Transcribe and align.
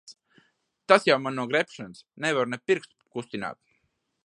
Tas 0.91 1.05
jau 1.09 1.17
man 1.25 1.37
no 1.41 1.45
grebšanas. 1.51 2.01
Nevaru 2.27 2.53
ne 2.55 2.61
pirkstu 2.71 2.99
kustināt. 3.19 3.63